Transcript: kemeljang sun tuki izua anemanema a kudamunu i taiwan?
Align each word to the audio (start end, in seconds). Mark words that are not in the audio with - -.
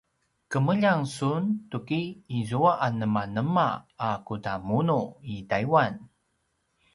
kemeljang 0.53 1.03
sun 1.17 1.43
tuki 1.71 1.99
izua 2.39 2.71
anemanema 2.87 3.67
a 4.09 4.09
kudamunu 4.27 4.99
i 5.35 5.35
taiwan? 5.49 5.93